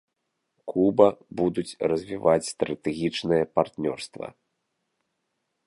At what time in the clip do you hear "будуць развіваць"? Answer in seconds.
1.41-2.49